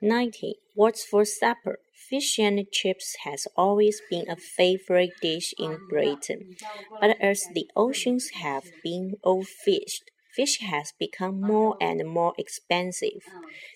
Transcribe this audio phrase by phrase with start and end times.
[0.00, 0.56] 90.
[0.74, 1.80] What's for supper?
[1.94, 6.56] Fish and chips has always been a favorite dish in Britain,
[7.00, 13.22] but as the oceans have been overfished, fish has become more and more expensive.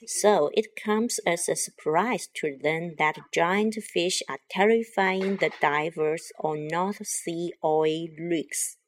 [0.07, 6.33] So it comes as a surprise to them that giant fish are terrifying the divers
[6.39, 8.79] on North Sea oil rigs.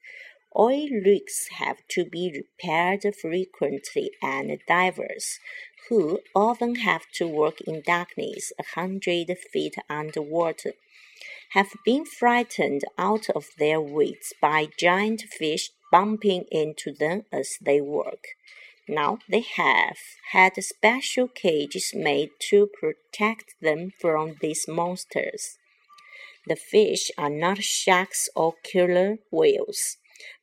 [0.59, 5.39] Oil rigs have to be repaired frequently and divers,
[5.91, 10.73] who often have to work in darkness a hundred feet underwater,
[11.51, 17.83] have been frightened out of their wits by giant fish bumping into them as they
[17.83, 18.29] work.
[18.89, 19.99] Now they have
[20.31, 25.59] had special cages made to protect them from these monsters.
[26.47, 29.99] The fish are not sharks or killer whales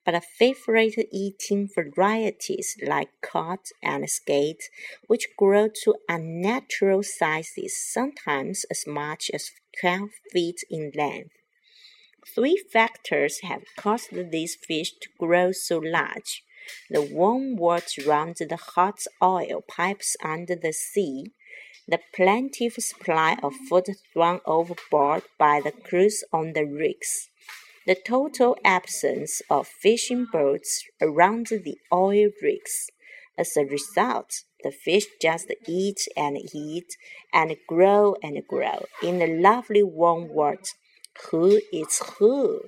[0.06, 4.70] but favorite eating varieties like cod and skate,
[5.08, 11.32] which grow to unnatural sizes, sometimes as much as 12 feet in length.
[12.36, 16.44] Three factors have caused these fish to grow so large.
[16.90, 21.34] The warm water around the hot oil pipes under the sea,
[21.86, 27.30] the plentiful supply of food thrown overboard by the crews on the rigs,
[27.86, 32.90] the total absence of fishing boats around the oil rigs.
[33.38, 36.96] As a result, the fish just eat and eat
[37.34, 40.74] and grow and grow in the lovely warm water.
[41.30, 42.62] Who is who?